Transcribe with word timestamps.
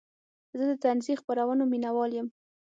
زه 0.57 0.63
د 0.69 0.73
طنزي 0.83 1.13
خپرونو 1.21 1.63
مینهوال 1.71 2.11
یم. 2.17 2.27